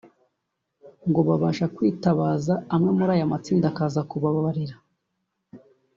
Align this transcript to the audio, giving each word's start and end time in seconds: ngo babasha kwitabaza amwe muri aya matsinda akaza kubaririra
ngo 1.09 1.19
babasha 1.27 1.65
kwitabaza 1.75 2.53
amwe 2.73 2.89
muri 2.97 3.11
aya 3.15 3.31
matsinda 3.31 3.65
akaza 3.69 4.01
kubaririra 4.09 4.75